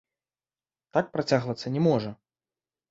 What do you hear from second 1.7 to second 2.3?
не можа.